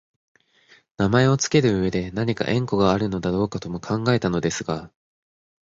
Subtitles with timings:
[0.97, 4.91] 名前をつける上でなにか縁故があるのだろうかとも考えたのですが、